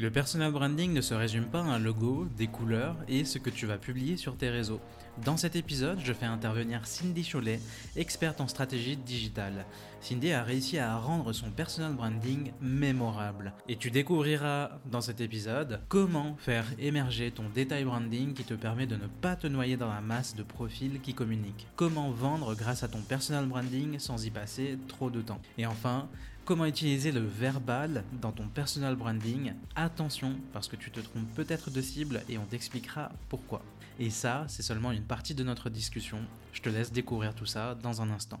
[0.00, 3.50] Le personal branding ne se résume pas à un logo, des couleurs et ce que
[3.50, 4.80] tu vas publier sur tes réseaux.
[5.26, 7.60] Dans cet épisode, je fais intervenir Cindy Cholet,
[7.96, 9.66] experte en stratégie digitale.
[10.00, 13.52] Cindy a réussi à rendre son personal branding mémorable.
[13.68, 18.86] Et tu découvriras dans cet épisode comment faire émerger ton détail branding qui te permet
[18.86, 21.66] de ne pas te noyer dans la masse de profils qui communiquent.
[21.76, 25.42] Comment vendre grâce à ton personal branding sans y passer trop de temps.
[25.58, 26.08] Et enfin,
[26.50, 31.70] Comment utiliser le verbal dans ton personal branding Attention, parce que tu te trompes peut-être
[31.70, 33.62] de cible et on t'expliquera pourquoi.
[34.00, 36.18] Et ça, c'est seulement une partie de notre discussion.
[36.52, 38.40] Je te laisse découvrir tout ça dans un instant.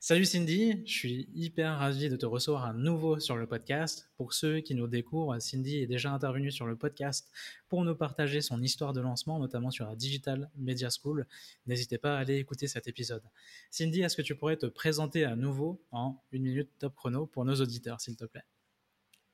[0.00, 4.08] Salut Cindy, je suis hyper ravi de te recevoir à nouveau sur le podcast.
[4.16, 7.28] Pour ceux qui nous découvrent, Cindy est déjà intervenue sur le podcast
[7.68, 11.26] pour nous partager son histoire de lancement, notamment sur la Digital Media School.
[11.66, 13.24] N'hésitez pas à aller écouter cet épisode.
[13.72, 17.44] Cindy, est-ce que tu pourrais te présenter à nouveau en une minute top chrono pour
[17.44, 18.44] nos auditeurs, s'il te plaît?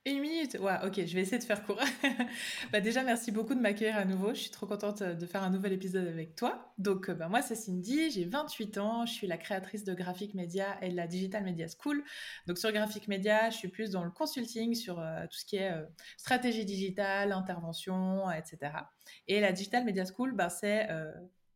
[0.07, 1.81] Une minute Ouais, ok, je vais essayer de faire court.
[2.73, 4.35] bah déjà, merci beaucoup de m'accueillir à nouveau.
[4.35, 6.75] Je suis trop contente euh, de faire un nouvel épisode avec toi.
[6.77, 10.35] Donc, euh, bah, moi, c'est Cindy, j'ai 28 ans, je suis la créatrice de Graphic
[10.35, 12.05] Media et de la Digital Media School.
[12.47, 15.57] Donc, sur Graphic Media, je suis plus dans le consulting, sur euh, tout ce qui
[15.57, 15.73] est
[16.19, 18.73] stratégie digitale, intervention, etc.
[19.27, 20.89] Et la Digital Media School, bah, c'est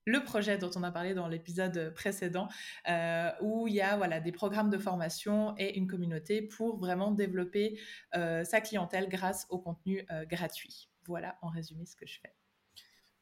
[0.09, 2.48] le projet dont on a parlé dans l'épisode précédent,
[2.89, 7.12] euh, où il y a voilà, des programmes de formation et une communauté pour vraiment
[7.12, 7.78] développer
[8.17, 10.89] euh, sa clientèle grâce au contenu euh, gratuit.
[11.06, 12.34] Voilà en résumé ce que je fais.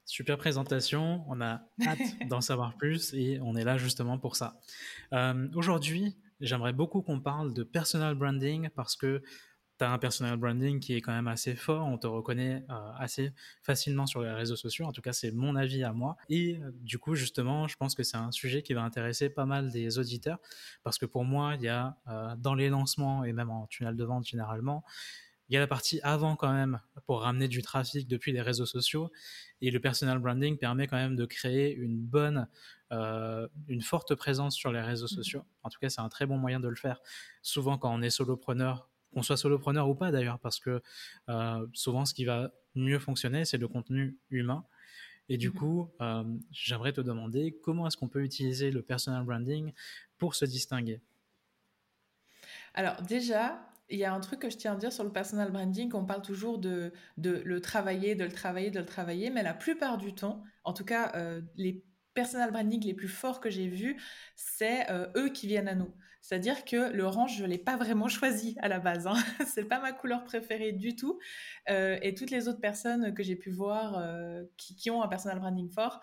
[0.04, 4.60] Super présentation, on a hâte d'en savoir plus et on est là justement pour ça.
[5.54, 9.22] Aujourd'hui, j'aimerais beaucoup qu'on parle de personal branding parce que
[9.78, 12.92] tu as un personal branding qui est quand même assez fort, on te reconnaît euh,
[12.98, 13.32] assez
[13.62, 16.16] facilement sur les réseaux sociaux, en tout cas c'est mon avis à moi.
[16.28, 19.44] Et euh, du coup justement, je pense que c'est un sujet qui va intéresser pas
[19.44, 20.38] mal des auditeurs,
[20.82, 23.96] parce que pour moi, il y a euh, dans les lancements et même en tunnel
[23.96, 24.84] de vente généralement,
[25.48, 28.66] il y a la partie avant quand même pour ramener du trafic depuis les réseaux
[28.66, 29.12] sociaux
[29.60, 32.48] et le personal branding permet quand même de créer une bonne,
[32.90, 35.08] une forte présence sur les réseaux mmh.
[35.08, 35.44] sociaux.
[35.62, 37.00] En tout cas, c'est un très bon moyen de le faire.
[37.42, 40.82] Souvent, quand on est solopreneur, qu'on soit solopreneur ou pas d'ailleurs, parce que
[41.30, 44.66] euh, souvent ce qui va mieux fonctionner, c'est le contenu humain.
[45.30, 49.24] Et du mmh coup, euh, j'aimerais te demander comment est-ce qu'on peut utiliser le personal
[49.24, 49.72] branding
[50.18, 51.00] pour se distinguer?
[52.74, 55.50] Alors déjà, il y a un truc que je tiens à dire sur le personal
[55.50, 59.42] branding, on parle toujours de, de le travailler, de le travailler, de le travailler, mais
[59.42, 63.50] la plupart du temps, en tout cas euh, les personal branding les plus forts que
[63.50, 64.00] j'ai vus,
[64.36, 65.94] c'est eux qui viennent à nous.
[66.26, 69.06] C'est-à-dire que l'orange, je ne l'ai pas vraiment choisi à la base.
[69.06, 69.14] Hein.
[69.46, 71.20] c'est pas ma couleur préférée du tout.
[71.70, 75.38] Euh, et toutes les autres personnes que j'ai pu voir euh, qui, ont un personal
[75.38, 76.00] branding fort,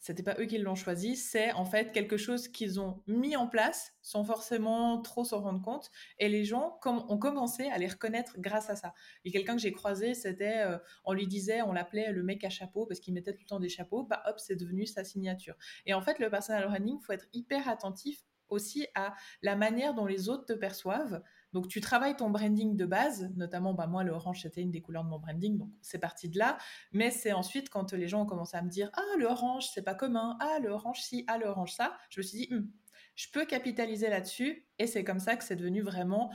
[0.00, 3.46] c'était pas eux qui l'ont choisi, c'est en fait quelque chose qu'ils ont mis en
[3.46, 5.90] place sans forcément trop s'en rendre compte.
[6.18, 8.92] Et les gens ont commencé à les reconnaître grâce à ça.
[9.24, 10.76] Et quelqu'un que j'ai croisé, c'était, euh,
[11.06, 13.60] on lui disait, on l'appelait le mec à chapeau parce qu'il mettait tout le temps
[13.60, 14.02] des chapeaux.
[14.02, 15.54] Bah hop, c'est devenu sa signature.
[15.86, 20.06] Et en fait, le personal branding, faut être hyper attentif aussi à la manière dont
[20.06, 21.22] les autres te perçoivent.
[21.52, 24.80] Donc, tu travailles ton branding de base, notamment, bah, moi, le orange, c'était une des
[24.80, 26.58] couleurs de mon branding, donc c'est parti de là.
[26.92, 29.82] Mais c'est ensuite quand les gens ont commencé à me dire Ah, le orange, c'est
[29.82, 30.36] pas commun.
[30.40, 31.24] Ah, le orange, si.
[31.28, 31.96] Ah, le orange, ça.
[32.10, 32.70] Je me suis dit hum,
[33.14, 34.66] Je peux capitaliser là-dessus.
[34.78, 36.32] Et c'est comme ça que c'est devenu vraiment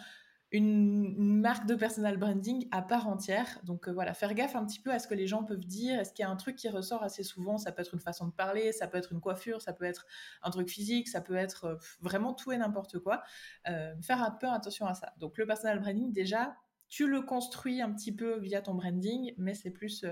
[0.51, 3.59] une, marque de personal branding à part entière.
[3.63, 5.99] Donc euh, voilà, faire gaffe un petit peu à ce que les gens peuvent dire.
[5.99, 7.57] Est-ce qu'il y a un truc qui ressort assez souvent?
[7.57, 10.07] Ça peut être une façon de parler, ça peut être une coiffure, ça peut être
[10.41, 13.21] un truc physique, ça peut être euh, vraiment tout et n'importe quoi.
[13.67, 15.13] Euh, faire un peu attention à ça.
[15.17, 16.55] Donc le personal branding, déjà,
[16.87, 20.05] tu le construis un petit peu via ton branding, mais c'est plus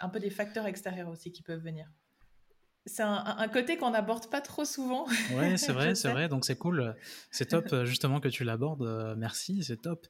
[0.00, 1.90] un peu des facteurs extérieurs aussi qui peuvent venir
[2.88, 5.06] c'est un, côté qu'on n'aborde pas trop souvent.
[5.34, 6.28] Ouais, c'est vrai, c'est vrai.
[6.28, 6.94] Donc c'est cool,
[7.30, 8.82] c'est top euh, justement que tu l'abordes.
[8.82, 10.06] Euh, merci, c'est top.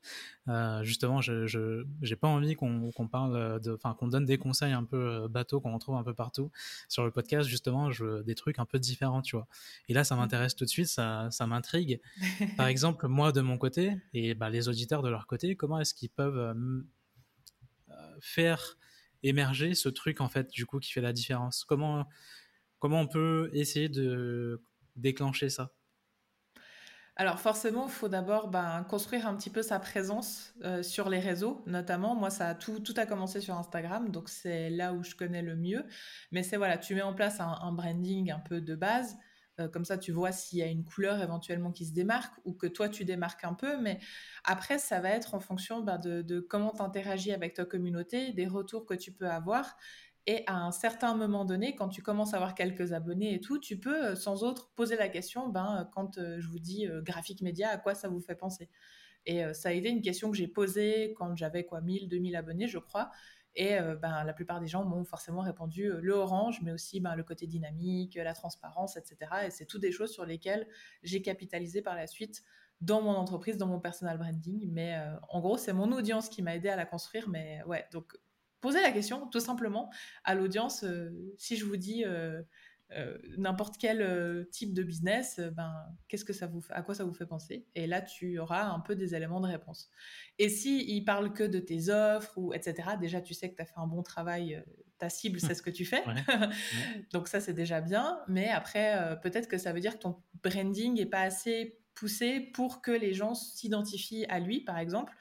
[0.49, 4.85] Euh, justement, je j'ai pas envie qu'on parle de, enfin qu'on donne des conseils un
[4.85, 6.51] peu bateaux qu'on retrouve un peu partout
[6.89, 7.49] sur le podcast.
[7.49, 9.47] Justement, je des trucs un peu différents, tu vois.
[9.89, 10.19] Et là, ça mmh.
[10.19, 12.01] m'intéresse tout de suite, ça, ça m'intrigue.
[12.57, 15.95] Par exemple, moi de mon côté et bah, les auditeurs de leur côté, comment est-ce
[15.95, 16.55] qu'ils peuvent
[18.21, 18.77] faire
[19.23, 21.65] émerger ce truc en fait du coup qui fait la différence?
[21.65, 22.07] Comment
[22.79, 24.63] Comment on peut essayer de
[24.97, 25.73] déclencher ça?
[27.21, 31.19] Alors forcément, il faut d'abord ben, construire un petit peu sa présence euh, sur les
[31.19, 32.15] réseaux, notamment.
[32.15, 35.57] Moi, ça tout, tout a commencé sur Instagram, donc c'est là où je connais le
[35.57, 35.85] mieux.
[36.31, 39.17] Mais c'est voilà, tu mets en place un, branding un peu de base.
[39.59, 42.53] Euh, comme ça, tu vois s'il y a une couleur éventuellement qui se démarque ou
[42.53, 43.81] que toi, tu démarques un peu.
[43.81, 43.99] Mais
[44.45, 48.33] après, ça va être en fonction ben, de, de, comment tu interagis avec ta communauté,
[48.33, 49.77] des retours que tu peux avoir
[50.29, 53.59] et à un certain moment donné, quand tu commences à avoir quelques abonnés et tout,
[53.59, 56.87] tu peux euh, sans autre poser la question, ben, euh, quand euh, je vous dis
[57.01, 58.69] graphique média, à quoi ça vous fait penser?
[59.25, 62.69] Et ça a été une question que j'ai posée quand j'avais quoi 1000, 2000 abonnés,
[62.69, 63.11] je crois.
[63.55, 67.25] Et ben, la plupart des gens m'ont forcément répondu le orange, mais aussi ben, le
[67.25, 69.19] côté dynamique, la transparence, etc.
[69.47, 70.67] Et c'est toutes des choses sur lesquelles
[71.03, 72.43] j'ai capitalisé par la suite
[72.81, 74.71] dans mon entreprise, dans mon personal branding.
[74.71, 74.97] Mais
[75.29, 77.29] en gros, c'est mon audience qui m'a aidé à la construire.
[77.29, 78.17] Mais ouais, donc
[78.61, 79.91] Posez la question tout simplement
[80.25, 80.83] à l'audience.
[80.85, 82.43] Euh, si je vous dis euh,
[82.93, 85.73] euh, n'importe quel type de business, ben,
[86.09, 87.67] qu'est-ce que ça vous à quoi ça vous fait penser?
[87.75, 89.91] Et là, tu auras un peu des éléments de réponse.
[90.39, 93.63] Et si il parle que de tes offres ou etc., déjà tu sais que tu
[93.63, 94.63] as fait un bon travail.
[94.99, 96.03] ta cible, c'est ce que tu fais.
[97.13, 98.19] Donc ça, c'est déjà bien.
[98.27, 102.81] Mais après, peut-être que ça veut dire que ton branding n'est pas assez poussé pour
[102.81, 105.15] que les gens s'identifient à lui, par exemple.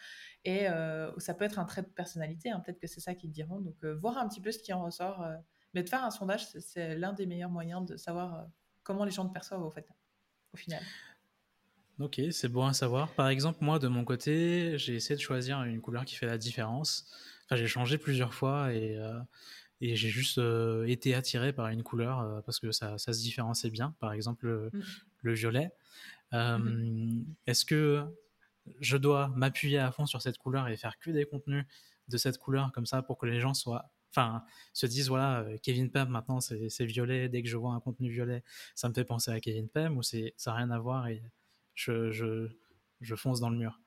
[0.48, 3.32] Et euh, ça peut être un trait de personnalité, hein, peut-être que c'est ça qu'ils
[3.32, 3.60] diront.
[3.60, 5.22] Donc, euh, voir un petit peu ce qui en ressort.
[5.22, 5.36] Euh,
[5.74, 8.48] mais de faire un sondage, c'est l'un des meilleurs moyens de savoir
[8.82, 9.86] comment les gens te perçoivent au, fait,
[10.54, 10.82] au final.
[12.00, 13.12] Ok, c'est bon à savoir.
[13.12, 16.38] Par exemple, moi, de mon côté, j'ai essayé de choisir une couleur qui fait la
[16.38, 17.12] différence.
[17.44, 18.98] Enfin, j'ai changé plusieurs fois et,
[19.82, 20.40] et j'ai juste
[20.88, 23.94] été attiré par une couleur parce que ça, ça, se différenciait bien.
[24.00, 25.34] Par exemple, le, mmh.
[25.34, 25.72] violet.
[26.32, 28.08] Mmh est-ce que
[28.80, 31.66] je dois m'appuyer à fond sur cette couleur et faire que des contenus
[32.08, 34.44] de cette couleur comme ça pour que les gens soient enfin
[34.74, 38.10] se disent voilà euh, Kevin Pem maintenant c'est violet dès que je vois un contenu
[38.10, 38.44] violet
[38.76, 41.22] ça me fait penser à Kevin Pem ou c'est ça n'a rien à voir et
[41.76, 42.50] je, je,
[43.02, 43.80] je, fonce dans le mur?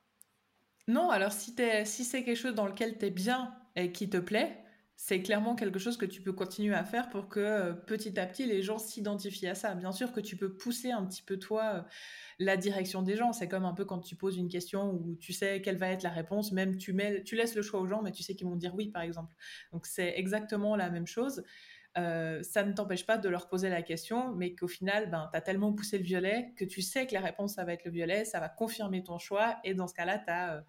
[0.86, 4.18] Non alors si, si c'est quelque chose dans lequel tu es bien et qui te
[4.18, 4.62] plaît
[5.02, 8.26] c'est clairement quelque chose que tu peux continuer à faire pour que euh, petit à
[8.26, 9.74] petit les gens s'identifient à ça.
[9.74, 11.82] Bien sûr que tu peux pousser un petit peu toi euh,
[12.38, 13.32] la direction des gens.
[13.32, 16.02] C'est comme un peu quand tu poses une question où tu sais quelle va être
[16.02, 18.46] la réponse, même tu, mets, tu laisses le choix aux gens, mais tu sais qu'ils
[18.46, 19.34] vont dire oui, par exemple.
[19.72, 21.44] Donc c'est exactement la même chose.
[21.96, 25.38] Euh, ça ne t'empêche pas de leur poser la question, mais qu'au final, ben, tu
[25.38, 27.90] as tellement poussé le violet que tu sais que la réponse, ça va être le
[27.90, 30.62] violet, ça va confirmer ton choix, et dans ce cas-là, tu as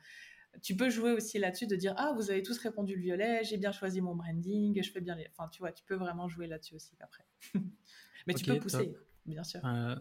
[0.62, 3.58] tu peux jouer aussi là-dessus de dire ah vous avez tous répondu le violet, j'ai
[3.58, 5.28] bien choisi mon branding, je fais bien les.
[5.32, 7.26] Enfin tu vois, tu peux vraiment jouer là-dessus aussi après.
[8.28, 8.96] mais tu peux pousser,
[9.26, 9.62] bien sûr.
[9.66, 9.96] Euh,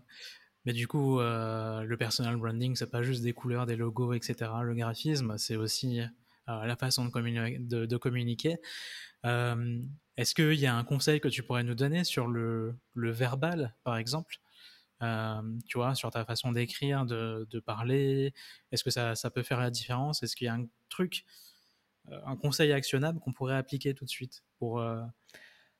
[0.65, 4.51] mais du coup, euh, le personal branding, c'est pas juste des couleurs, des logos, etc.
[4.63, 6.07] Le graphisme, c'est aussi euh,
[6.65, 8.57] la façon de, de communiquer.
[9.25, 13.75] Est-ce qu'il y a un conseil que tu pourrais nous donner sur le, le verbal,
[13.85, 14.37] par exemple?
[15.01, 18.35] Tu vois, sur ta façon d'écrire, de, parler
[18.73, 20.23] Est-ce que ça, peut faire la différence?
[20.23, 21.25] Est-ce qu'il y a un truc,
[22.11, 25.03] euh, un conseil actionnable qu'on pourrait appliquer tout de suite pour euh,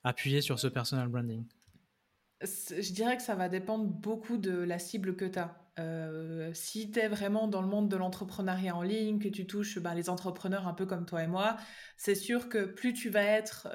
[0.03, 1.45] appuyer sur ce personal branding?
[2.41, 6.53] Je dirais que ça va dépendre beaucoup de la cible que tu as.
[6.55, 9.93] si tu es vraiment dans le monde de l'entrepreneuriat en ligne, que tu touches ben,
[9.93, 11.57] les entrepreneurs un peu comme toi et moi,
[11.97, 13.67] c'est sûr que plus tu vas être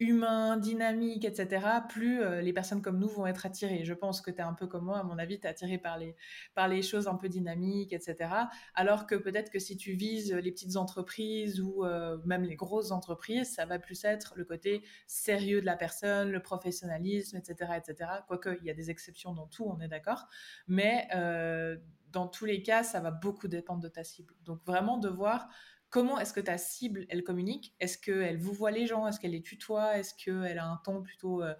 [0.00, 3.84] humain, dynamique, etc., plus euh, les personnes comme nous vont être attirées.
[3.84, 5.78] Je pense que tu es un peu comme moi, à mon avis, tu es attiré
[5.78, 6.14] par les,
[6.54, 8.30] par les choses un peu dynamiques, etc.
[8.74, 12.92] Alors que peut-être que si tu vises les petites entreprises ou euh, même les grosses
[12.92, 17.72] entreprises, ça va plus être le côté sérieux de la personne, le professionnalisme, etc.
[17.76, 18.10] etc.
[18.26, 20.28] Quoique, il y a des exceptions dans tout, on est d'accord.
[20.68, 21.76] Mais euh,
[22.12, 24.34] dans tous les cas, ça va beaucoup dépendre de ta cible.
[24.44, 25.48] Donc vraiment de voir
[25.90, 27.74] comment est-ce que ta cible, elle communique?
[27.80, 29.06] Est-ce qu'elle vous voit les gens?
[29.06, 29.98] Est-ce qu'elle les tutoie?
[29.98, 31.54] Est-ce qu'elle a un ton plutôt euh,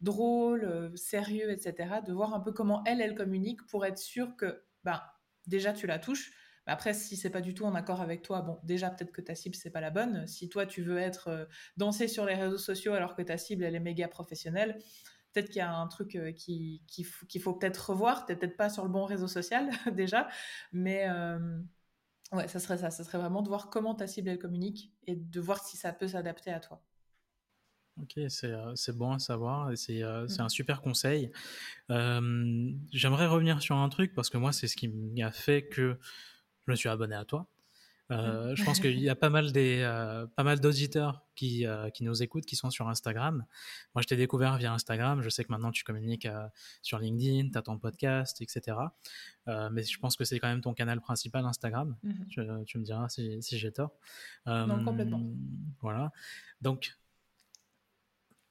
[0.00, 2.00] drôle, euh, sérieux, etc.
[2.06, 5.00] De voir un peu comment elle, elle communique pour être sûr que, ben,
[5.46, 6.32] déjà, tu la touches.
[6.66, 9.34] Après, si c'est pas du tout en accord avec toi, bon, déjà peut-être que ta
[9.34, 10.26] cible c'est pas la bonne.
[10.26, 11.44] Si toi tu veux être euh,
[11.76, 14.78] dansé sur les réseaux sociaux alors que ta cible elle est méga professionnelle,
[15.32, 18.24] peut-être qu'il y a un truc qui qu'il faut peut-être revoir.
[18.24, 20.28] T'es peut-être pas sur le bon réseau social déjà,
[20.70, 21.08] mais
[22.32, 22.90] Ouais, ça serait ça.
[22.90, 25.92] Ça serait vraiment de voir comment ta cible elle communique et de voir si ça
[25.92, 26.82] peut s'adapter à toi.
[28.00, 29.76] Ok, c'est euh, bon à savoir.
[29.76, 30.40] C'est euh, mmh.
[30.40, 31.32] un super conseil.
[31.88, 35.98] J'aimerais revenir sur un truc parce que moi, c'est ce qui m'a fait que
[36.66, 37.48] je me suis abonné à toi.
[38.10, 41.90] Euh, je pense qu'il y a pas mal des euh, pas mal d'auditeurs qui, euh,
[41.90, 43.44] qui nous écoutent qui sont sur Instagram.
[43.94, 45.22] Moi, je t'ai découvert via Instagram.
[45.22, 46.28] Je sais que maintenant tu communiques
[46.82, 48.76] sur LinkedIn, tu as ton podcast, etc.
[49.46, 51.96] mais je pense que c'est quand même ton canal principal Instagram.
[52.04, 52.64] Mm-hmm.
[52.64, 53.92] tu, me diras si, si j'ai tort.
[54.46, 55.22] non, complètement.
[55.80, 56.12] Voilà.
[56.60, 56.96] Donc,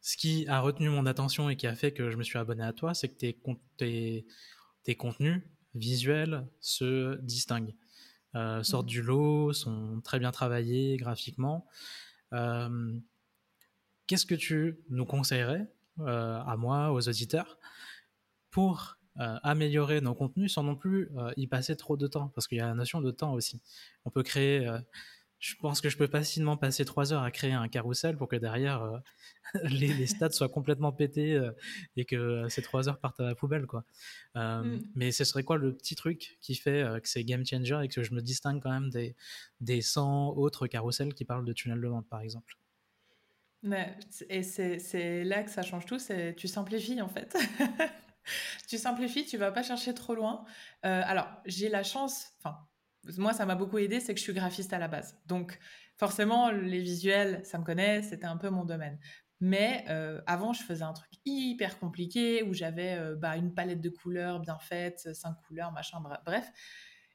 [0.01, 2.63] ce qui a retenu mon attention et qui a fait que je me suis abonné
[2.63, 3.39] à toi, c'est que tes,
[3.77, 4.25] tes,
[4.83, 5.43] tes contenus
[5.75, 7.75] visuels se distinguent,
[8.33, 8.89] sortent mmh.
[8.89, 11.65] du lot, sont très bien travaillés graphiquement.
[14.07, 15.67] Qu'est-ce que tu nous conseillerais,
[16.05, 17.57] à moi, aux auditeurs,
[18.49, 22.29] pour améliorer nos contenus sans non plus y passer trop de temps?
[22.29, 23.61] Parce qu'il y a la notion de temps aussi.
[24.05, 24.69] On peut créer
[25.39, 28.35] je pense que je peux facilement passer trois heures à créer un carrousel pour que
[28.35, 28.99] derrière euh,
[29.69, 31.51] les, stats soient complètement pétés euh,
[31.95, 33.85] et que ces trois heures partent à la poubelle quoi.
[34.35, 34.81] Euh, mm.
[34.95, 38.03] Mais ce serait quoi le petit truc qui fait que c'est game changer et que
[38.03, 39.15] je me distingue quand même des,
[39.61, 42.57] des 100 autres carousels qui parlent de tunnel de vente par exemple?
[43.63, 43.97] Mais,
[44.29, 47.37] Et c'est là que ça change tout, c'est tu simplifies en fait.
[48.67, 50.43] tu simplifies, tu vas pas chercher trop loin.
[50.81, 52.57] alors j'ai la chance, enfin
[53.17, 55.17] moi, ça m'a beaucoup aidé, c'est que je suis graphiste à la base.
[55.25, 55.57] Donc,
[55.97, 58.99] forcément, les visuels, ça me connaît, c'était un peu mon domaine.
[59.41, 63.79] Mais euh, avant, je faisais un truc hyper compliqué où j'avais euh, bah, une palette
[63.79, 66.51] de couleurs bien faite, cinq couleurs, machin, bref.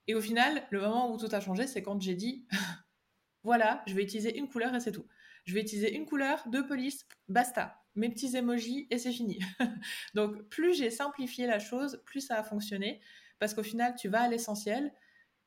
[0.07, 2.47] Et au final, le moment où tout a changé, c'est quand j'ai dit
[3.43, 5.07] voilà, je vais utiliser une couleur et c'est tout.
[5.45, 7.83] Je vais utiliser une couleur, deux polices, basta.
[7.95, 9.38] Mes petits emojis et c'est fini.
[10.14, 13.00] Donc, plus j'ai simplifié la chose, plus ça a fonctionné.
[13.38, 14.93] Parce qu'au final, tu vas à l'essentiel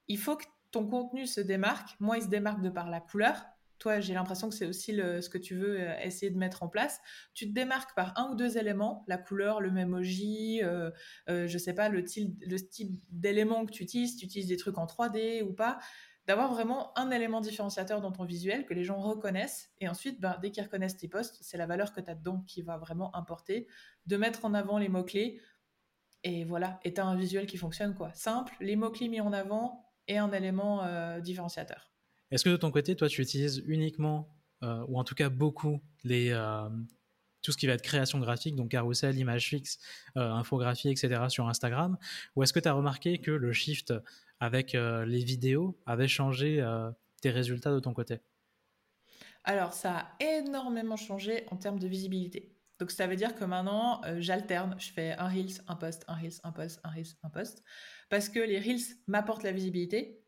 [0.08, 1.96] il faut que ton contenu se démarque.
[2.00, 3.46] Moi, il se démarque de par la couleur.
[3.80, 6.68] Toi, j'ai l'impression que c'est aussi ce que tu veux euh, essayer de mettre en
[6.68, 7.00] place.
[7.34, 10.90] Tu te démarques par un ou deux éléments, la couleur, le memoji, euh,
[11.30, 12.04] euh, je sais pas, le,
[12.42, 15.78] le style d'éléments que tu utilises, tu utilises des trucs en 3D ou pas.
[16.26, 19.72] D'avoir vraiment un élément différenciateur dans ton visuel que les gens reconnaissent.
[19.80, 22.44] Et ensuite, ben, dès qu'ils reconnaissent tes posts, c'est la valeur que tu as dedans
[22.48, 23.68] qui va vraiment importer.
[24.08, 25.40] De mettre en avant les mots-clés.
[26.24, 27.96] Et voilà, et tu as un visuel qui fonctionne.
[27.96, 28.12] quoi.
[28.14, 31.92] Simple, les mots-clés mis en avant, et un élément euh, différenciateur.
[32.32, 35.82] Est-ce que de ton côté, toi, tu utilises uniquement, euh, ou en tout cas beaucoup,
[36.04, 36.70] les, euh,
[37.42, 39.80] tout ce qui va être création graphique, donc carousel, image fixe,
[40.16, 41.26] infographie, etc.
[41.30, 41.98] sur Instagram
[42.36, 43.94] Ou est-ce que tu as remarqué que le shift
[44.40, 46.62] avec les vidéos avait changé
[47.22, 48.20] tes résultats de ton côté?
[49.46, 52.57] Alors, ça a énormément changé en termes de visibilité.
[52.80, 54.76] Donc, ça veut dire que maintenant, j'alterne.
[54.78, 57.64] Je fais un Reels, un post, un Reels, un post, un Reels, un post
[58.10, 60.24] parce que les Reels m'apportent la visibilité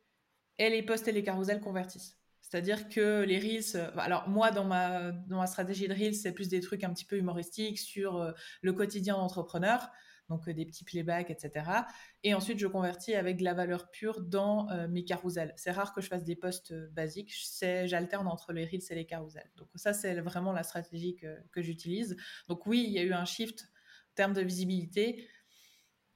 [0.57, 2.17] et les posts et les carousels convertissent.
[2.41, 6.31] C'est-à-dire que les Reels, euh, alors moi dans ma, dans ma stratégie de Reels, c'est
[6.31, 9.89] plus des trucs un petit peu humoristiques sur euh, le quotidien d'entrepreneur,
[10.29, 11.65] donc euh, des petits playbacks, etc.
[12.23, 15.53] Et ensuite, je convertis avec de la valeur pure dans mes carousels.
[15.55, 17.33] C'est rare que je fasse des posts basiques,
[17.85, 19.49] j'alterne entre les Reels et les carousels.
[19.57, 22.15] Donc ça, c'est vraiment la stratégie que, que j'utilise.
[22.47, 23.63] Donc oui, il y a eu un shift
[24.11, 25.27] en termes de visibilité.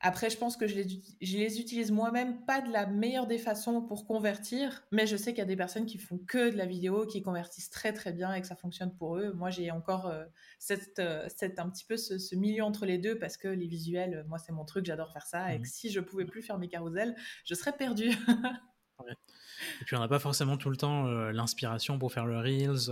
[0.05, 3.37] Après, je pense que je les, je les utilise moi-même pas de la meilleure des
[3.37, 6.57] façons pour convertir, mais je sais qu'il y a des personnes qui font que de
[6.57, 9.31] la vidéo, qui convertissent très très bien et que ça fonctionne pour eux.
[9.31, 10.25] Moi, j'ai encore euh,
[10.59, 14.25] cette, euh, cette, un petit peu ce, milieu entre les deux parce que les visuels,
[14.27, 15.53] moi, c'est mon truc, j'adore faire ça.
[15.53, 15.71] Et que mmh.
[15.71, 18.11] si je pouvais plus faire mes carousels, je serais perdue.
[19.01, 22.89] Et puis, on n'a pas forcément tout le temps euh, l'inspiration pour faire le Reels.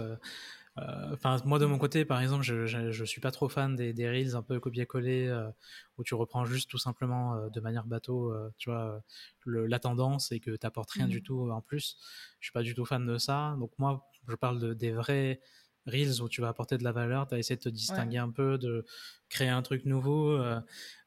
[0.77, 3.91] Euh, enfin, moi de mon côté, par exemple, je, je, suis pas trop fan des,
[3.91, 5.49] des reels un peu copier-coller euh,
[5.97, 9.01] où tu reprends juste tout simplement euh, de manière bateau, tu vois,
[9.45, 11.23] la tendance et que t'apportes rien du mmh.
[11.23, 11.97] tout en plus.
[12.39, 13.55] Je suis pas du tout fan de ça.
[13.59, 15.41] Donc moi, je parle de, des vrais
[15.85, 18.29] reels où tu vas apporter de la valeur, tu as essayé de te distinguer un
[18.29, 18.85] peu, de
[19.29, 20.39] créer un truc nouveau.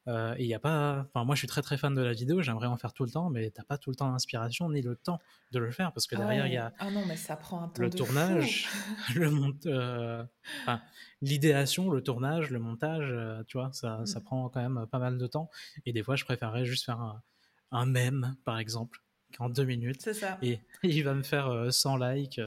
[0.07, 1.07] Euh, et il y a pas.
[1.07, 2.41] Enfin, moi, je suis très très fan de la vidéo.
[2.41, 4.95] J'aimerais en faire tout le temps, mais t'as pas tout le temps l'inspiration ni le
[4.95, 5.19] temps
[5.51, 6.73] de le faire parce que derrière il y a.
[6.77, 8.67] Ah non, mais ça prend un temps le tournage,
[9.15, 10.23] le monte, euh,
[10.61, 10.81] enfin,
[11.21, 13.07] l'idéation, le tournage, le montage.
[13.09, 14.23] Euh, tu vois, ça, ça, mm.
[14.23, 15.49] prend quand même pas mal de temps.
[15.85, 17.23] Et des fois, je préférerais juste faire un,
[17.71, 19.01] un mème, par exemple,
[19.39, 20.01] en deux minutes.
[20.03, 20.37] C'est ça.
[20.43, 22.39] Et il va me faire 100 likes.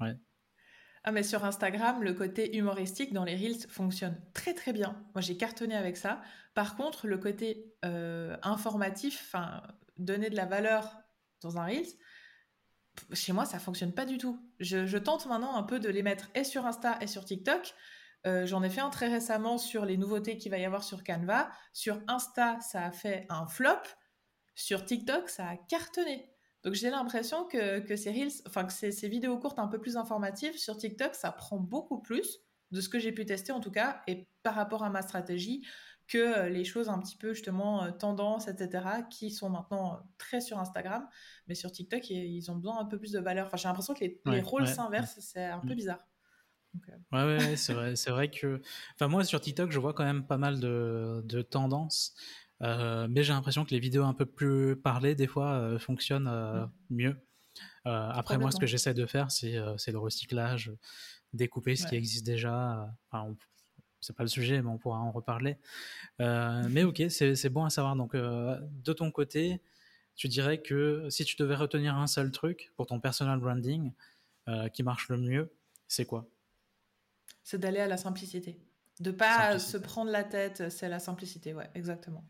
[0.00, 0.16] ouais.
[1.04, 5.02] Ah, mais sur Instagram, le côté humoristique dans les Reels fonctionne très très bien.
[5.14, 6.20] Moi, j'ai cartonné avec ça.
[6.54, 9.62] Par contre, le côté euh, informatif, enfin,
[9.96, 10.98] donner de la valeur
[11.40, 11.94] dans un Reels,
[13.12, 14.40] chez moi, ça fonctionne pas du tout.
[14.58, 17.74] Je, tente maintenant un peu de les mettre et sur Insta et sur TikTok.
[18.26, 21.04] Euh, j'en ai fait un très récemment sur les nouveautés qu'il va y avoir sur
[21.04, 21.50] Canva.
[21.72, 23.82] Sur Insta, ça a fait un flop.
[24.54, 26.28] Sur TikTok, ça a cartonné.
[26.64, 29.78] Donc j'ai l'impression que, que, ces reels, enfin que ces, ces, vidéos courtes un peu
[29.78, 33.60] plus informatives sur TikTok, ça prend beaucoup plus de ce que j'ai pu tester en
[33.60, 35.64] tout cas, et par rapport à ma stratégie,
[36.08, 40.40] que euh, les choses un petit peu justement euh, tendance, etc., qui sont maintenant très
[40.40, 41.06] sur Instagram,
[41.46, 43.46] mais sur TikTok, ils ont besoin un peu plus de valeur.
[43.46, 45.76] Enfin, j'ai l'impression que les, rôles s'inversent, c'est un peu mm.
[45.76, 46.06] bizarre.
[46.88, 46.92] Euh.
[47.12, 48.60] Ouais, ouais, c'est vrai, vrai que.
[48.94, 52.14] Enfin, moi sur TikTok, je vois quand même pas mal de, de tendances.
[52.62, 56.28] Euh, mais j'ai l'impression que les vidéos un peu plus parlées, des fois, euh, fonctionnent
[56.28, 57.16] euh, mieux.
[57.84, 60.72] après, moi, ce que j'essaie de faire, c'est le recyclage,
[61.32, 62.92] découper ce qui existe déjà.
[64.00, 65.58] c'est pas le sujet, mais on pourra en reparler.
[66.18, 67.96] mais ok, c'est bon à savoir.
[67.96, 69.60] Donc, de ton côté,
[70.16, 73.92] tu dirais que si tu devais retenir un seul truc pour ton personal branding
[74.72, 75.52] qui marche le mieux,
[75.86, 76.28] c'est quoi?
[77.44, 78.58] C'est d'aller à la simplicité.
[79.00, 82.24] De pas se prendre la tête, c'est la simplicité, ouais, exactement.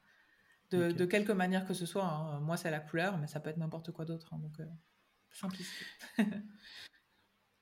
[0.71, 2.05] De, de, quelque manière que ce soit.
[2.05, 2.41] Hein.
[2.41, 4.35] Moi, c'est la couleur, mais ça peut être n'importe quoi d'autre.
[4.35, 4.61] Hein, donc,
[5.31, 5.85] simplicité.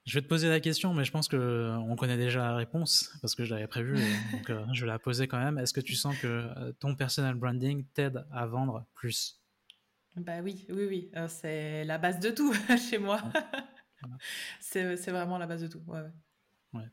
[0.07, 3.13] Je vais te poser la question, mais je pense qu'on euh, connaît déjà la réponse
[3.21, 3.97] parce que je l'avais prévu,
[4.33, 5.59] donc euh, je vais la poser quand même.
[5.59, 9.43] Est-ce que tu sens que euh, ton personal branding t'aide à vendre plus?
[10.15, 11.11] Bah oui, oui, oui.
[11.29, 12.55] c'est la base de tout
[12.89, 13.21] chez moi.
[14.61, 15.83] c'est vraiment la base de tout.
[16.73, 16.89] Ouais,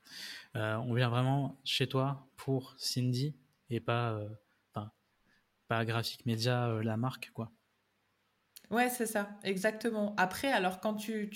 [0.55, 3.35] on vient vraiment chez toi pour Cindy
[3.69, 4.19] et pas,
[5.73, 7.51] pas Graphic Media, la marque, quoi.
[8.69, 10.15] Ouais, c'est ça, exactement.
[10.17, 11.29] Après, alors quand tu,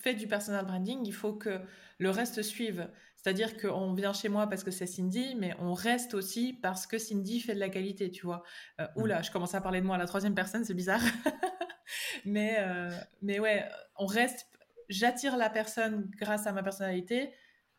[0.00, 1.60] fais du personal branding, il faut que
[1.98, 2.88] le reste suive.
[3.16, 6.98] C'est-à-dire qu'on vient chez moi parce que c'est Cindy, mais on reste aussi parce que
[6.98, 8.42] Cindy fait de la qualité, tu vois.
[8.80, 11.00] Euh, oula, je commence à parler de moi à la troisième personne, c'est bizarre.
[12.24, 12.90] mais, euh,
[13.22, 13.64] mais ouais,
[13.96, 14.46] on reste,
[14.88, 17.32] j'attire la personne grâce à ma personnalité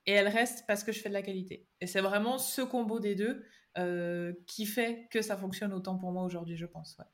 [0.08, 1.68] et elle reste parce que je fais de la qualité.
[1.80, 3.46] Et c'est vraiment ce combo des deux
[3.78, 6.98] euh, qui fait que ça fonctionne autant pour moi aujourd'hui, je pense.
[6.98, 7.06] Ouais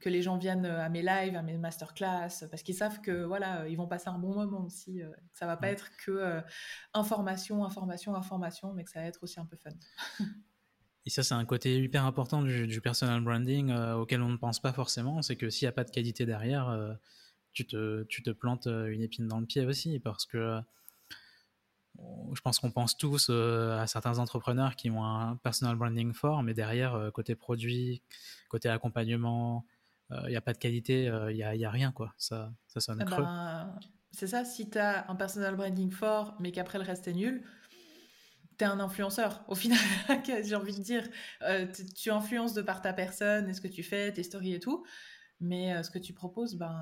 [0.00, 3.24] que les gens viennent euh, à mes lives, à mes masterclass, parce qu'ils savent que
[3.24, 5.02] voilà, euh, ils vont passer un bon moment aussi.
[5.02, 6.42] Euh, que ça va pas être que
[6.94, 9.70] information, information, information, mais que ça va être aussi un peu fun.
[11.04, 14.72] Et ça, c'est un côté hyper important du, personal branding auquel on ne pense pas
[14.72, 15.22] forcément.
[15.22, 16.76] C'est que s'il n'y a pas de qualité derrière,
[17.52, 20.00] tu, te, tu te plantes une épine dans le pied aussi.
[20.00, 20.60] Parce que
[22.34, 26.54] je pense qu'on pense tous à certains entrepreneurs qui ont un personal branding fort, mais
[26.54, 28.02] derrière, côté produit,
[28.48, 29.64] côté accompagnement,
[30.10, 32.14] il euh, n'y a pas de qualité, il euh, n'y a, y a, rien, quoi.
[32.16, 33.22] Ça, ça sonne eh creux.
[33.22, 33.78] Ben,
[34.12, 37.44] c'est ça, si tu as un personal branding fort, mais qu'après le reste est nul,
[38.58, 39.78] tu es un influenceur, au final,
[40.44, 41.06] j'ai envie de dire.
[41.42, 44.60] Euh, tu influences de par ta personne, et ce que tu fais, tes stories et
[44.60, 44.84] tout,
[45.40, 46.78] mais ce que tu proposes, ben,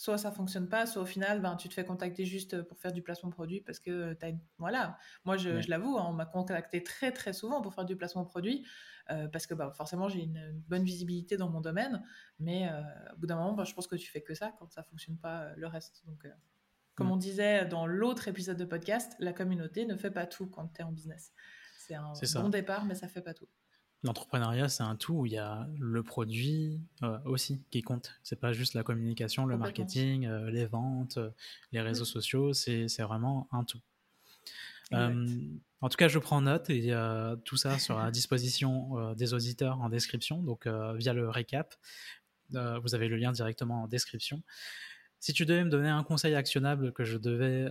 [0.00, 2.90] soit ça fonctionne pas, soit au final, ben, tu te fais contacter juste pour faire
[2.90, 6.24] du placement produit parce que tu as Voilà, moi je, je l'avoue, hein, on m'a
[6.24, 8.66] contacté très très souvent pour faire du placement produit
[9.10, 12.02] euh, parce que bah, forcément j'ai une bonne visibilité dans mon domaine,
[12.38, 12.80] mais euh,
[13.12, 15.18] au bout d'un moment, bah, je pense que tu fais que ça quand ça fonctionne
[15.18, 16.02] pas euh, le reste.
[16.06, 16.26] Donc,
[16.94, 20.68] comme on disait dans l'autre épisode de podcast, la communauté ne fait pas tout quand
[20.68, 21.34] tu es en business.
[21.76, 23.48] C'est un bon départ, mais ça fait pas tout.
[24.02, 26.80] L'entrepreneuriat, c'est un tout où il y a le produit
[27.26, 28.18] aussi qui compte.
[28.22, 31.18] C'est pas juste la communication, le marketing, les ventes,
[31.72, 32.06] les réseaux mmh.
[32.06, 32.52] sociaux.
[32.54, 33.80] C'est vraiment un tout.
[35.82, 39.32] En tout cas, je prends note et euh, tout ça sera à disposition euh, des
[39.32, 41.74] auditeurs en description, donc euh, via le récap.
[42.50, 44.42] vous avez le lien directement en description.
[45.20, 47.70] Si tu devais me donner un conseil actionnable que je, devais,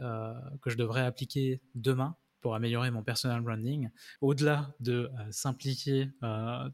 [0.61, 3.89] que je devrais appliquer demain pour améliorer mon personal branding,
[4.21, 6.09] au-delà de simplifier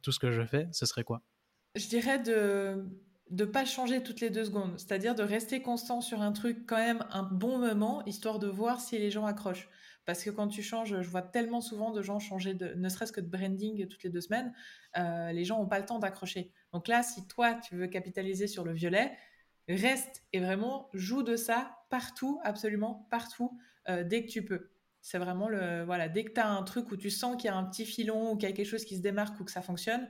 [0.01, 1.21] tout ce que je fais, ce serait quoi?
[1.75, 2.85] Je dirais de
[3.31, 6.77] ne pas changer toutes les deux secondes, c'est-à-dire de rester constant sur un truc quand
[6.77, 9.69] même un bon moment, histoire de voir si les gens accrochent.
[10.05, 13.11] Parce que quand tu changes, je vois tellement souvent de gens changer, de, ne serait-ce
[13.11, 14.53] que de branding toutes les deux semaines,
[14.97, 16.51] euh, les gens n'ont pas le temps d'accrocher.
[16.73, 19.17] Donc là, si toi, tu veux capitaliser sur le violet,
[19.67, 23.57] reste et vraiment joue de ça partout, absolument partout,
[23.89, 24.69] euh, dès que tu peux.
[25.05, 25.83] C'est vraiment le.
[25.83, 27.85] Voilà, dès que tu as un truc où tu sens qu'il y a un petit
[27.85, 30.09] filon ou qu'il y a quelque chose qui se démarque ou que ça fonctionne,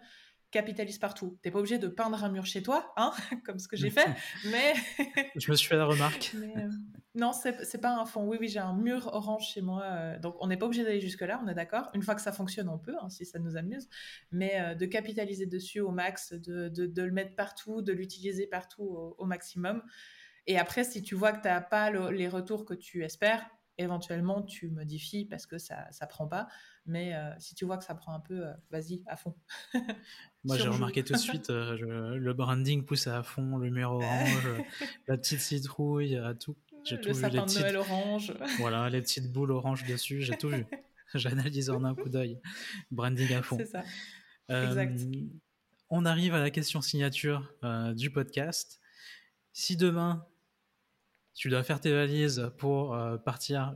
[0.51, 1.38] capitalise partout.
[1.41, 3.12] T'es pas obligé de peindre un mur chez toi, hein,
[3.45, 4.08] comme ce que j'ai fait,
[4.45, 4.73] mais...
[5.36, 6.34] je me suis fait la remarque.
[6.55, 6.69] Euh,
[7.13, 8.25] non, c'est pas un fond.
[8.25, 11.01] Oui, oui, j'ai un mur orange chez moi, euh, donc on n'est pas obligé d'aller
[11.01, 11.89] jusque-là, on est d'accord.
[11.93, 13.89] Une fois que ça fonctionne, on peut, hein, si ça nous amuse,
[14.31, 19.15] mais euh, de capitaliser dessus au max, de, de, le mettre partout, de l'utiliser partout
[19.17, 19.84] au, maximum.
[20.47, 23.45] Et après, si tu vois que tu n'as pas les retours que tu espères,
[23.77, 26.47] éventuellement tu modifies parce que ça ça prend pas
[26.85, 29.35] mais si tu vois que ça prend un peu vas-y à fond
[30.45, 34.47] Moi, j'ai remarqué tout de suite, euh, le branding pousse à fond, le mur orange,
[35.07, 36.55] la petite citrouille, tout.
[36.83, 37.21] J'ai tout le vu.
[37.21, 38.33] Sapin de Noël orange.
[38.59, 40.67] Voilà, les petites boules oranges dessus, j'ai tout vu.
[41.15, 42.39] J'analyse en un coup d'œil.
[42.91, 43.57] Branding à fond.
[43.57, 43.83] C'est ça.
[44.49, 44.99] exact.
[45.89, 47.51] On arrive à la question signature
[47.95, 48.79] du podcast.
[49.51, 50.27] Si demain,
[51.36, 53.74] tu dois faire tes valises pour partir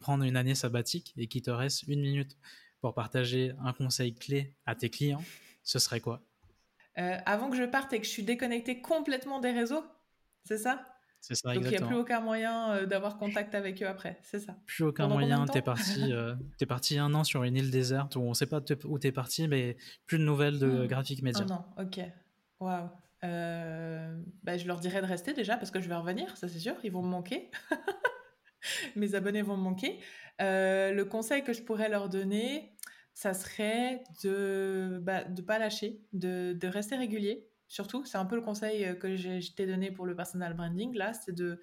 [0.00, 2.36] prendre une année sabbatique et qu'il te reste une minute
[2.82, 5.22] pour partager un conseil clé à tes clients,
[5.62, 6.20] ce serait quoi?
[6.98, 9.84] Euh, Avant que je parte et que je suis déconnectée complètement des réseaux,
[10.44, 10.84] c'est ça?
[11.20, 14.18] C'est ça, Donc il n'y a plus aucun moyen euh, d'avoir contact avec eux après,
[14.24, 14.56] c'est ça?
[14.66, 18.20] Plus aucun moyen, t'es parti, euh, es parti un an sur une île déserte où
[18.20, 20.86] on ne sait pas où t'es parti, mais plus de nouvelles de hmm.
[20.88, 21.44] graphique média.
[21.44, 22.00] Un an, ok.
[22.58, 22.88] Waouh.
[23.22, 26.74] Bah, je leur dirais de rester déjà parce que je vais revenir, ça c'est sûr,
[26.82, 27.50] ils vont me manquer.
[28.96, 30.00] Mes abonnés vont me manquer.
[30.40, 32.76] le conseil que je pourrais leur donner,
[33.14, 37.48] ça serait de ne bah, pas lâcher, de, rester régulier.
[37.68, 40.94] Surtout, c'est un peu le conseil que je t'ai donné pour le personal branding.
[40.94, 41.60] Là, c'est de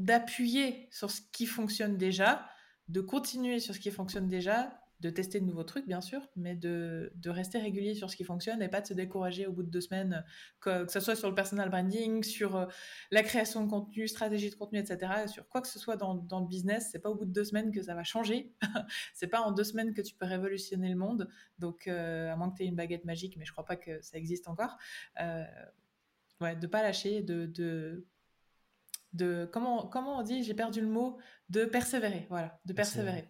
[0.00, 2.48] d'appuyer sur ce qui fonctionne déjà,
[2.88, 6.54] de continuer sur ce qui fonctionne déjà, de tester de nouveaux trucs, bien sûr, mais
[6.54, 9.70] de, rester régulier sur ce qui fonctionne et pas de se décourager au bout de
[9.70, 10.24] deux semaines,
[10.60, 12.66] que, ce soit sur le personal branding, sur euh,
[13.10, 15.26] la création de contenu, stratégie de contenu, etc.
[15.26, 17.72] Sur quoi que ce soit dans, le business, c'est pas au bout de deux semaines
[17.72, 18.52] que ça va changer.
[19.14, 21.28] c'est pas en deux semaines que tu peux révolutionner le monde.
[21.58, 24.02] Donc, euh, à moins que tu aies une baguette magique, mais je crois pas que
[24.02, 24.76] ça existe encore.
[25.20, 25.44] Euh,
[26.40, 28.06] ouais, de pas lâcher, de, de
[29.12, 30.44] de comment comment on dit?
[30.44, 33.28] J'ai perdu le mot de persévérer voilà de persévérer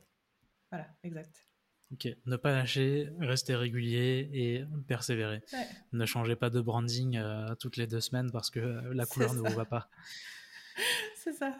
[0.70, 1.49] voilà exact
[1.92, 5.42] Ok, ne pas lâcher, rester régulier et persévérer.
[5.92, 9.34] Ne changez pas de branding euh, toutes les deux semaines parce que euh, la couleur
[9.34, 9.88] ne vous va pas.
[11.16, 11.58] C'est ça.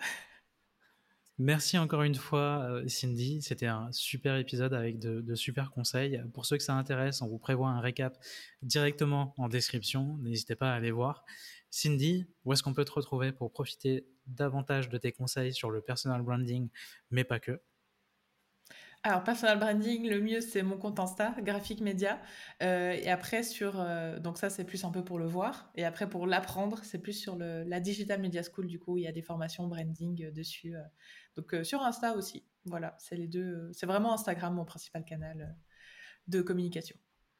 [1.39, 3.43] Merci encore une fois, euh, Cindy.
[3.43, 6.23] C'était un super épisode avec de, de, super conseils.
[6.33, 8.17] Pour ceux que ça intéresse, on vous prévoit un récap
[8.63, 10.17] directement en description.
[10.19, 11.25] N'hésitez pas à aller voir.
[11.71, 15.81] Cindy, où est-ce qu'on peut te retrouver pour profiter davantage de tes conseils sur le
[15.81, 16.69] personal branding,
[17.11, 17.61] mais pas que?
[19.03, 22.21] Alors, personal branding, le mieux, c'est mon compte Insta, graphique média.
[22.63, 23.81] Euh, et après, sur.
[23.81, 25.71] Euh, donc, ça, c'est plus un peu pour le voir.
[25.75, 28.67] Et après, pour l'apprendre, c'est plus sur le, la Digital Media School.
[28.67, 30.75] Du coup, il y a des formations branding euh, dessus.
[31.35, 32.45] donc, sur Insta aussi.
[32.67, 33.71] Voilà, c'est les deux.
[33.73, 35.57] c'est vraiment Instagram, mon principal canal
[36.29, 36.97] de communication.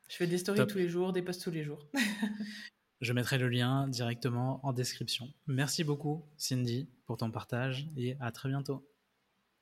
[0.09, 1.87] Je fais des stories tous les jours, des posts tous les jours.
[3.03, 5.33] Je mettrai le lien directement en description.
[5.47, 8.90] Merci beaucoup, Cindy, pour ton partage et à très bientôt.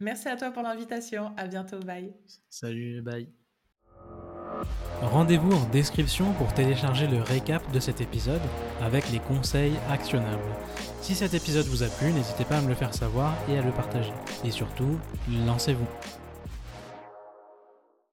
[0.01, 1.33] Merci à toi pour l'invitation.
[1.37, 1.81] À bientôt.
[1.81, 2.15] Bye.
[2.49, 3.03] Salut.
[3.03, 3.29] Bye.
[5.01, 8.41] Rendez-vous en description pour télécharger le récap de cet épisode
[8.83, 10.43] avec les conseils actionnables.
[11.01, 13.63] Si cet épisode vous a plu, n'hésitez pas à me le faire savoir et à
[13.63, 14.13] le partager.
[14.45, 14.99] Et surtout,
[15.47, 15.87] lancez-vous.